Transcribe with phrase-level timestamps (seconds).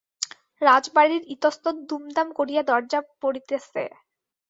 [0.61, 3.83] রাজবাড়ির ইতস্তত দুমদাম করিয়া দরজা পড়িতেছে।